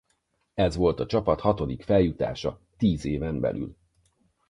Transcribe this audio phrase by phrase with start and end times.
[0.53, 3.77] Ez volt a csapat hatodik feljutása tíz éven belül.